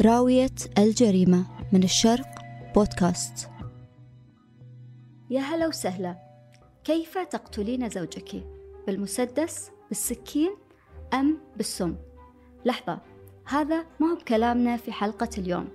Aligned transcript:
راوية 0.00 0.54
الجريمة 0.78 1.46
من 1.72 1.82
الشرق 1.82 2.26
بودكاست 2.74 3.48
يا 5.30 5.40
هلا 5.40 5.66
وسهلا 5.66 6.16
كيف 6.84 7.18
تقتلين 7.18 7.88
زوجك؟ 7.88 8.44
بالمسدس؟ 8.86 9.70
بالسكين؟ 9.88 10.56
أم 11.14 11.38
بالسم؟ 11.56 11.96
لحظة 12.64 12.98
هذا 13.44 13.86
ما 14.00 14.10
هو 14.10 14.14
بكلامنا 14.14 14.76
في 14.76 14.92
حلقة 14.92 15.28
اليوم 15.38 15.68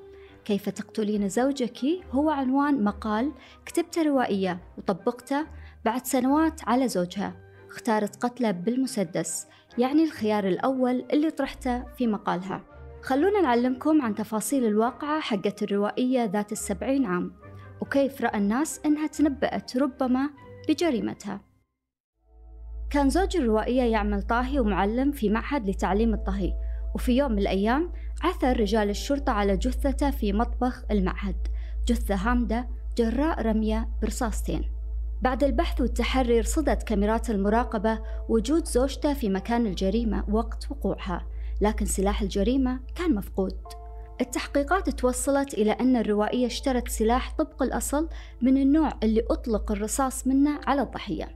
كيف 0.46 0.70
تقتلين 0.70 1.30
زوجك 1.30 1.80
هو 2.12 2.30
عنوان 2.30 2.84
مقال 2.84 3.32
كتبته 3.66 4.04
روائية 4.04 4.60
وطبقته 4.78 5.48
بعد 5.86 6.06
سنوات 6.06 6.62
على 6.68 6.88
زوجها 6.88 7.34
اختارت 7.70 8.24
قتله 8.26 8.52
بالمسدس 8.52 9.48
يعني 9.78 10.04
الخيار 10.04 10.48
الأول 10.48 11.06
اللي 11.14 11.32
طرحته 11.32 11.84
في 11.84 12.08
مقالها 12.08 12.77
خلونا 13.02 13.42
نعلمكم 13.42 14.02
عن 14.02 14.16
تفاصيل 14.16 14.66
الواقعة 14.66 15.20
حقة 15.20 15.56
الروائية 15.62 16.26
ذات 16.26 16.52
السبعين 16.52 17.06
عام 17.06 17.32
وكيف 17.82 18.22
رأى 18.22 18.38
الناس 18.38 18.82
إنها 18.86 19.08
تنبأت 19.08 19.78
ربما 19.78 20.30
بجريمتها. 20.70 21.42
كان 22.90 23.10
زوج 23.10 23.38
الروائية 23.38 23.84
يعمل 23.84 24.22
طاهي 24.22 24.60
ومعلم 24.60 25.12
في 25.12 25.30
معهد 25.30 25.70
لتعليم 25.70 26.14
الطهي 26.14 26.54
وفي 26.96 27.18
يوم 27.18 27.32
من 27.32 27.40
الأيام 27.40 27.92
عثر 28.24 28.60
رجال 28.60 28.90
الشرطة 28.90 29.32
على 29.32 29.58
جثته 29.58 30.12
في 30.12 30.34
مطبخ 30.34 30.84
المعهد 30.92 31.48
جثة 31.88 32.16
هامدة 32.16 32.68
جراء 32.98 33.42
رمية 33.42 33.90
برصاصتين. 34.02 34.72
بعد 35.22 35.44
البحث 35.44 35.82
والتحري 35.82 36.40
رصدت 36.40 36.84
كاميرات 36.84 37.30
المراقبة 37.30 38.00
وجود 38.30 38.66
زوجته 38.66 39.14
في 39.14 39.30
مكان 39.30 39.66
الجريمة 39.66 40.24
وقت 40.30 40.72
وقوعها. 40.72 41.28
لكن 41.62 41.86
سلاح 41.86 42.22
الجريمة 42.22 42.80
كان 42.96 43.16
مفقود. 43.16 43.58
التحقيقات 44.22 44.90
توصلت 44.90 45.54
إلى 45.54 45.72
أن 45.72 45.96
الروائية 45.96 46.46
اشترت 46.46 46.88
سلاح 46.88 47.36
طبق 47.38 47.64
الأصل 47.64 48.10
من 48.42 48.58
النوع 48.58 48.94
اللي 49.04 49.24
أطلق 49.30 49.72
الرصاص 49.72 50.28
منه 50.28 50.60
على 50.68 50.82
الضحية. 50.82 51.36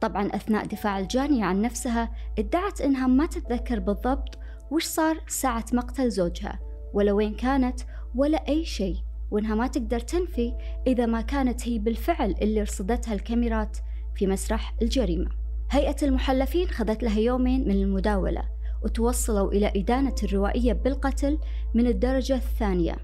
طبعا 0.00 0.26
أثناء 0.26 0.66
دفاع 0.66 0.98
الجانية 0.98 1.44
عن 1.44 1.62
نفسها 1.62 2.10
ادعت 2.38 2.80
إنها 2.80 3.06
ما 3.06 3.26
تتذكر 3.26 3.78
بالضبط 3.78 4.38
وش 4.70 4.84
صار 4.84 5.20
ساعة 5.28 5.64
مقتل 5.72 6.10
زوجها 6.10 6.58
ولا 6.94 7.12
وين 7.12 7.34
كانت 7.34 7.80
ولا 8.14 8.48
أي 8.48 8.64
شيء 8.64 8.96
وإنها 9.30 9.54
ما 9.54 9.66
تقدر 9.66 10.00
تنفي 10.00 10.54
إذا 10.86 11.06
ما 11.06 11.20
كانت 11.20 11.68
هي 11.68 11.78
بالفعل 11.78 12.34
اللي 12.42 12.62
رصدتها 12.62 13.14
الكاميرات 13.14 13.78
في 14.14 14.26
مسرح 14.26 14.74
الجريمة. 14.82 15.30
هيئة 15.70 15.96
المحلفين 16.02 16.68
خذت 16.68 17.02
لها 17.02 17.18
يومين 17.18 17.68
من 17.68 17.82
المداولة 17.82 18.59
وتوصلوا 18.82 19.52
إلى 19.52 19.72
إدانة 19.76 20.14
الروائية 20.22 20.72
بالقتل 20.72 21.38
من 21.74 21.86
الدرجة 21.86 22.34
الثانية. 22.34 22.96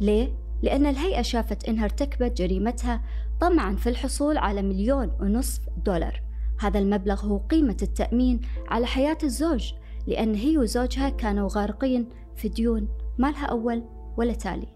ليه؟ 0.00 0.34
لأن 0.62 0.86
الهيئة 0.86 1.22
شافت 1.22 1.68
إنها 1.68 1.84
ارتكبت 1.84 2.36
جريمتها 2.38 3.02
طمعا 3.40 3.76
في 3.76 3.88
الحصول 3.88 4.38
على 4.38 4.62
مليون 4.62 5.10
ونصف 5.20 5.60
دولار. 5.84 6.22
هذا 6.60 6.78
المبلغ 6.78 7.26
هو 7.26 7.38
قيمة 7.38 7.76
التأمين 7.82 8.40
على 8.68 8.86
حياة 8.86 9.18
الزوج 9.22 9.72
لأن 10.06 10.34
هي 10.34 10.58
وزوجها 10.58 11.08
كانوا 11.08 11.48
غارقين 11.52 12.08
في 12.36 12.48
ديون 12.48 12.88
ما 13.18 13.30
لها 13.30 13.46
أول 13.46 13.82
ولا 14.16 14.32
تالي. 14.32 14.68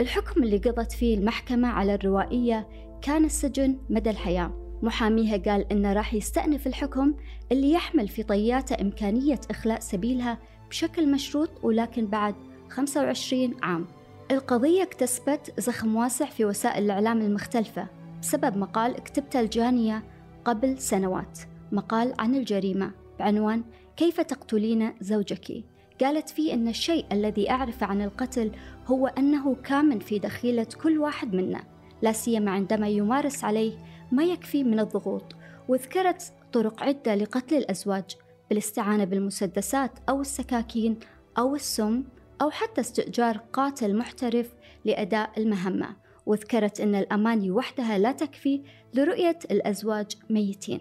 الحكم 0.00 0.42
اللي 0.42 0.58
قضت 0.58 0.92
فيه 0.92 1.18
المحكمة 1.18 1.68
على 1.68 1.94
الروائية 1.94 2.68
كان 3.02 3.24
السجن 3.24 3.78
مدى 3.90 4.10
الحياة. 4.10 4.52
محاميها 4.82 5.36
قال 5.36 5.72
إنه 5.72 5.92
راح 5.92 6.14
يستأنف 6.14 6.66
الحكم 6.66 7.14
اللي 7.52 7.72
يحمل 7.72 8.08
في 8.08 8.22
طياته 8.22 8.80
إمكانية 8.80 9.40
إخلاء 9.50 9.80
سبيلها 9.80 10.38
بشكل 10.68 11.12
مشروط 11.12 11.50
ولكن 11.62 12.06
بعد 12.06 12.34
25 12.68 13.54
عام. 13.62 13.86
القضية 14.30 14.82
اكتسبت 14.82 15.60
زخم 15.60 15.96
واسع 15.96 16.26
في 16.26 16.44
وسائل 16.44 16.84
الإعلام 16.84 17.20
المختلفة 17.20 17.86
بسبب 18.22 18.56
مقال 18.56 18.94
كتبته 18.94 19.40
الجانية 19.40 20.02
قبل 20.44 20.78
سنوات. 20.78 21.38
مقال 21.72 22.14
عن 22.18 22.34
الجريمة 22.34 22.90
بعنوان 23.18 23.64
كيف 23.96 24.20
تقتلين 24.20 24.92
زوجك؟ 25.00 25.64
قالت 26.00 26.30
فيه 26.30 26.54
أن 26.54 26.68
الشيء 26.68 27.06
الذي 27.12 27.50
أعرفه 27.50 27.86
عن 27.86 28.02
القتل 28.02 28.50
هو 28.86 29.06
أنه 29.06 29.54
كامن 29.54 29.98
في 29.98 30.18
دخيلة 30.18 30.66
كل 30.82 30.98
واحد 30.98 31.34
منا. 31.34 31.64
لا 32.02 32.12
سيما 32.12 32.50
عندما 32.50 32.88
يمارس 32.88 33.44
عليه 33.44 33.72
ما 34.12 34.24
يكفي 34.24 34.64
من 34.64 34.80
الضغوط. 34.80 35.36
وذكرت 35.68 36.32
طرق 36.52 36.82
عدة 36.82 37.14
لقتل 37.14 37.56
الأزواج 37.56 38.16
بالاستعانة 38.48 39.04
بالمسدسات 39.04 39.90
أو 40.08 40.20
السكاكين 40.20 40.98
أو 41.38 41.54
السم 41.54 42.04
أو 42.42 42.50
حتى 42.50 42.80
استئجار 42.80 43.36
قاتل 43.36 43.96
محترف 43.96 44.54
لأداء 44.84 45.30
المهمة. 45.38 45.96
وذكرت 46.26 46.80
أن 46.80 46.94
الأماني 46.94 47.50
وحدها 47.50 47.98
لا 47.98 48.12
تكفي 48.12 48.62
لرؤية 48.94 49.38
الأزواج 49.50 50.06
ميتين. 50.30 50.80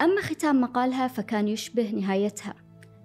أما 0.00 0.20
ختام 0.20 0.60
مقالها 0.60 1.08
فكان 1.08 1.48
يشبه 1.48 1.90
نهايتها. 1.90 2.54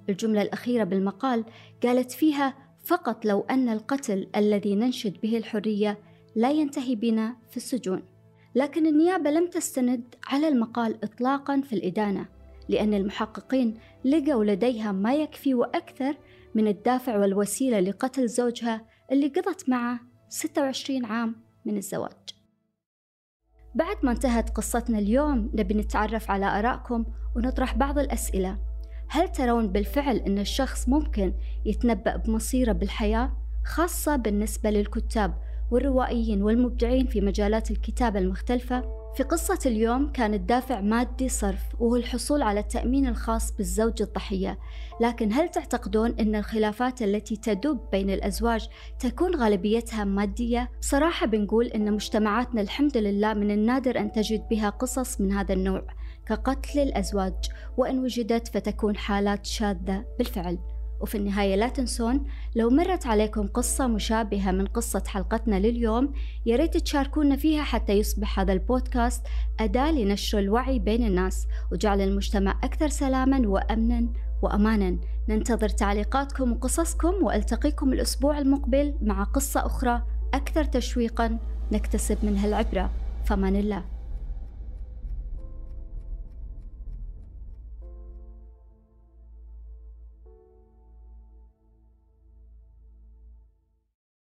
الجملة 0.09 0.41
الأخيرة 0.41 0.83
بالمقال 0.83 1.45
قالت 1.83 2.11
فيها 2.11 2.55
فقط 2.83 3.25
لو 3.25 3.45
أن 3.49 3.69
القتل 3.69 4.27
الذي 4.35 4.75
ننشد 4.75 5.21
به 5.21 5.37
الحرية 5.37 5.99
لا 6.39 6.51
ينتهي 6.51 6.95
بنا 6.95 7.35
في 7.49 7.57
السجون. 7.57 8.03
لكن 8.55 8.85
النيابة 8.85 9.29
لم 9.29 9.47
تستند 9.49 10.15
على 10.27 10.47
المقال 10.47 11.03
إطلاقا 11.03 11.61
في 11.61 11.73
الإدانة 11.73 12.25
لأن 12.69 12.93
المحققين 12.93 13.77
لقوا 14.05 14.45
لديها 14.45 14.91
ما 14.91 15.15
يكفي 15.15 15.53
وأكثر 15.53 16.17
من 16.55 16.67
الدافع 16.67 17.17
والوسيلة 17.17 17.79
لقتل 17.79 18.27
زوجها 18.27 18.85
اللي 19.11 19.27
قضت 19.27 19.69
معه 19.69 19.99
26 20.29 21.05
عام 21.05 21.35
من 21.65 21.77
الزواج. 21.77 22.35
بعد 23.75 23.97
ما 24.03 24.11
انتهت 24.11 24.49
قصتنا 24.49 24.99
اليوم 24.99 25.51
نبي 25.53 25.73
نتعرف 25.73 26.31
على 26.31 26.45
آرائكم 26.45 27.05
ونطرح 27.35 27.75
بعض 27.77 27.99
الأسئلة. 27.99 28.57
هل 29.09 29.31
ترون 29.31 29.67
بالفعل 29.67 30.15
أن 30.15 30.39
الشخص 30.39 30.89
ممكن 30.89 31.33
يتنبأ 31.65 32.15
بمصيره 32.15 32.71
بالحياة 32.71 33.37
خاصة 33.65 34.15
بالنسبة 34.15 34.69
للكتاب 34.69 35.48
والروائيين 35.71 36.43
والمبدعين 36.43 37.07
في 37.07 37.21
مجالات 37.21 37.71
الكتابة 37.71 38.19
المختلفة. 38.19 38.99
في 39.15 39.23
قصة 39.23 39.59
اليوم 39.65 40.11
كان 40.11 40.33
الدافع 40.33 40.81
مادي 40.81 41.29
صرف 41.29 41.59
وهو 41.79 41.95
الحصول 41.95 42.41
على 42.41 42.59
التأمين 42.59 43.07
الخاص 43.07 43.51
بالزوج 43.51 44.01
الضحية. 44.01 44.59
لكن 45.01 45.33
هل 45.33 45.49
تعتقدون 45.49 46.15
أن 46.19 46.35
الخلافات 46.35 47.01
التي 47.01 47.35
تدب 47.35 47.79
بين 47.91 48.09
الأزواج 48.09 48.67
تكون 48.99 49.35
غالبيتها 49.35 50.03
مادية؟ 50.03 50.71
بصراحة 50.81 51.25
بنقول 51.25 51.65
أن 51.65 51.93
مجتمعاتنا 51.93 52.61
الحمد 52.61 52.97
لله 52.97 53.33
من 53.33 53.51
النادر 53.51 53.99
أن 53.99 54.11
تجد 54.11 54.47
بها 54.49 54.69
قصص 54.69 55.21
من 55.21 55.31
هذا 55.31 55.53
النوع 55.53 55.83
كقتل 56.25 56.79
الأزواج 56.79 57.49
وإن 57.77 57.99
وجدت 57.99 58.47
فتكون 58.47 58.97
حالات 58.97 59.45
شاذة. 59.45 60.05
بالفعل. 60.17 60.78
وفي 60.99 61.17
النهاية 61.17 61.55
لا 61.55 61.67
تنسون 61.67 62.25
لو 62.55 62.69
مرت 62.69 63.07
عليكم 63.07 63.47
قصة 63.47 63.87
مشابهة 63.87 64.51
من 64.51 64.65
قصة 64.65 65.03
حلقتنا 65.07 65.59
لليوم 65.59 66.13
ياريت 66.45 66.77
تشاركونا 66.77 67.35
فيها 67.35 67.63
حتى 67.63 67.93
يصبح 67.93 68.39
هذا 68.39 68.53
البودكاست 68.53 69.27
أداة 69.59 69.91
لنشر 69.91 70.39
الوعي 70.39 70.79
بين 70.79 71.07
الناس. 71.07 71.47
وجعل 71.71 72.01
المجتمع 72.01 72.59
أكثر 72.63 72.87
سلاما 72.87 73.47
وأمنا 73.47 74.07
وأمانا. 74.41 74.97
ننتظر 75.29 75.69
تعليقاتكم 75.69 76.51
وقصصكم 76.51 77.23
وألتقيكم 77.23 77.93
الأسبوع 77.93 78.39
المقبل 78.39 78.95
مع 79.01 79.23
قصة 79.23 79.65
أخرى 79.65 80.03
أكثر 80.33 80.63
تشويقا 80.63 81.39
نكتسب 81.71 82.17
منها 82.23 82.47
العبرة. 82.47 82.91
فمان 83.25 83.55
الله. 83.55 83.98